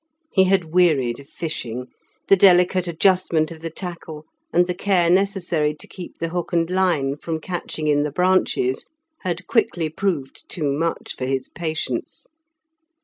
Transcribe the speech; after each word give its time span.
He 0.33 0.45
had 0.45 0.73
wearied 0.73 1.19
of 1.19 1.29
fishing, 1.29 1.85
the 2.27 2.35
delicate 2.35 2.87
adjustment 2.87 3.51
of 3.51 3.61
the 3.61 3.69
tackle 3.69 4.25
and 4.51 4.65
the 4.65 4.73
care 4.73 5.11
necessary 5.11 5.75
to 5.75 5.85
keep 5.87 6.17
the 6.17 6.29
hook 6.29 6.51
and 6.53 6.67
line 6.71 7.17
from 7.17 7.39
catching 7.39 7.87
in 7.87 8.01
the 8.01 8.09
branches 8.09 8.87
had 9.19 9.45
quickly 9.45 9.89
proved 9.89 10.49
too 10.49 10.71
much 10.71 11.15
for 11.15 11.25
his 11.27 11.49
patience. 11.49 12.25